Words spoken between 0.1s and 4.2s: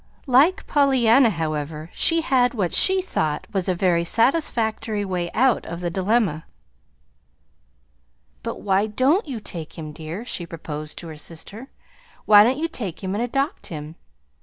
Like Pollyanna, however, she had what she thought was a very